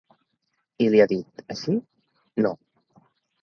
I 0.85 0.87
li 0.93 1.01
ha 1.03 1.07
dit: 1.11 1.43
Així, 1.57 1.75
no. 2.47 2.55